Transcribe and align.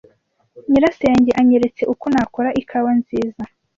Nyirasenge 0.69 1.31
anyeretse 1.39 1.83
uko 1.93 2.05
nakora 2.13 2.49
ikawa 2.61 2.91
nziza. 2.99 3.43